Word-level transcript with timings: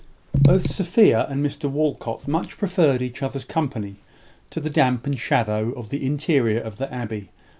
Both 0.33 0.71
Sophia 0.71 1.27
and 1.29 1.45
Mr 1.45 1.69
Walcot 1.69 2.27
much 2.27 2.57
preferred 2.57 3.03
each 3.03 3.21
other's 3.21 3.45
company 3.45 3.97
to 4.49 4.59
the 4.59 4.71
damp 4.71 5.05
and 5.05 5.19
shadow 5.19 5.73
of 5.73 5.91
the 5.91 6.03
interior 6.03 6.59
of 6.59 6.77
the 6.77 6.91
abbey. 6.91 7.29